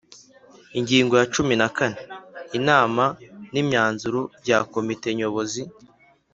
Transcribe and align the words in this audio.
Ingingo 0.79 1.13
ya 1.19 1.25
cumi 1.33 1.53
na 1.61 1.69
kane: 1.77 1.99
Inama 2.59 3.05
n’Imyanzuro 3.53 4.19
bya 4.41 4.59
Komite 4.73 5.07
Nyobozi. 5.17 5.61